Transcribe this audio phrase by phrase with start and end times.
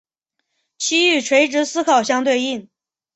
[0.79, 2.67] 其与垂直思考相对应。